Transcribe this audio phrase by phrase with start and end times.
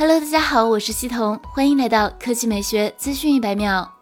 [0.00, 3.92] Hello，大家好，我是西彤，欢迎来到科技美学资讯一百秒。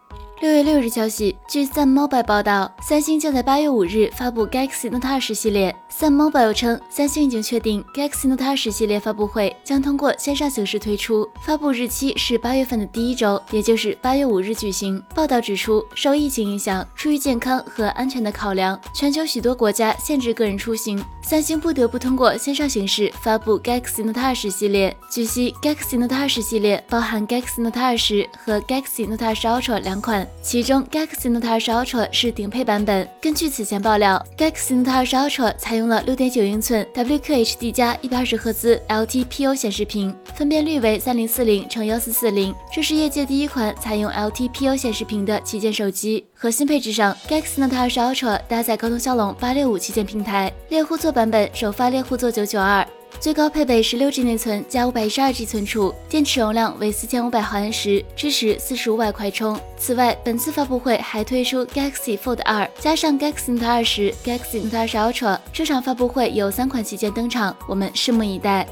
[0.41, 5.75] 六月六日消息，据 Sun Mobile 报道，三星将在八月五日发布 Galaxy Note 20系列。
[5.99, 15.01] Sun Mobile 称，三星已经确定 Galaxy Note 20系列发布会将通过线上形式推出，发布日期是八月份的第一周，也就是八月五日举行。
[15.15, 24.95] 报道指出，受疫情影响，出于健康和安全的考量，全球许多国家限制个人出行，三星不得不通过线上形式发布 Galaxy Note 20系列。
[25.09, 30.27] 据悉，Galaxy Note 20系列包含 Galaxy Note 20和 Galaxy Note 20 Ultra 两款。
[30.43, 33.09] 其中 Galaxy Note 20 Ultra 是顶配版本。
[33.19, 46.25] 根据此前爆料，Galaxy Note 20 Ultra 采用了六点九英寸 WQHD 加一百二十赫兹 LTPO 显示屏，分辨率为三零四零乘幺四四零这是业界第一款采用 LTPO 显示屏的旗舰手机。
[46.33, 52.87] 核心配置上，Galaxy Note 20 Ultra 搭载高通骁龙八六五旗舰平台，猎户座版本首发猎户座九九二。
[53.19, 59.59] 最高配备十六 G 内存加五百一十二 G 存储，电池容量为四千五百毫安时，支持四十五瓦快充。
[59.75, 65.39] 此外，本次发布会还推出 Galaxy Fold 二，加上 Galaxy Note 二十、Galaxy Note 二十 Ultra。
[65.51, 68.67] 这场发布会有三款旗舰登场，我们拭目以待。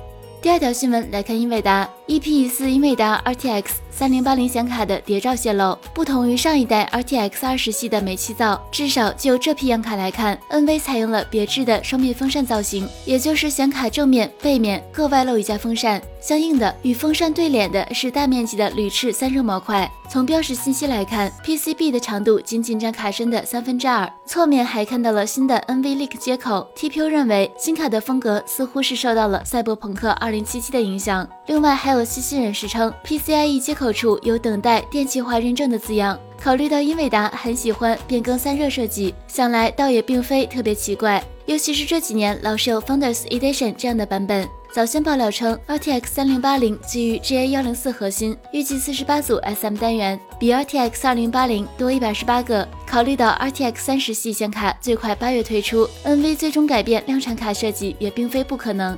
[0.46, 5.76] 第二条新闻来看，英伟达 EP 四英伟达 RTX 三零八零显卡的谍照泄露。
[5.92, 16.00] 不同于上一代 RTX 二十系的煤气灶，至少就这批样卡来看，NV 采用了别致的双面风扇造型，也就是显卡正面、背面各外露一架风扇。
[16.22, 19.90] 相应的，与风扇对脸的是大面积的铝翅散热模块。
[20.08, 24.12] 从标识信息来看，PCB 的长度仅仅占卡身的三分之二。
[24.26, 26.68] 侧面还看到了新的 NVLink 接口。
[26.76, 31.28] TPU 认为新卡的风格似乎是受到了赛博朋克二2077的影响。
[31.48, 36.20] 另外，还有细心人士称，PCIe 接口处有等待电气化认证的字样。
[36.42, 41.24] 考虑到英伟达很喜欢变更散热设计，想来倒也并非特别奇怪。
[41.46, 44.48] 尤其是这几年老是有 Founders Edition 这样的版本。
[44.74, 52.68] 早先爆料称，RTX 3080基于 GA104 核心，预计四十八组 SM 单元，比 RTX 2080多一百十八个。
[52.86, 58.98] 考虑到 RTX 三十系显卡最快八月推出，NV 最终改变量产卡设计也并非不可能。